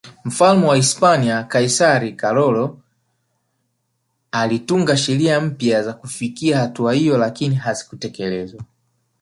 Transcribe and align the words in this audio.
Mfalme 0.25 0.65
wa 0.67 0.75
Hispania 0.77 1.43
Kaisari 1.43 2.13
Karolo 2.13 2.77
alitunga 4.31 4.97
sheria 4.97 5.41
mpya 5.41 5.83
za 5.83 5.93
kufikia 5.93 6.59
hatua 6.59 6.93
hiyo 6.93 7.17
lakini 7.17 7.55
hazikutekelezwa 7.55 8.61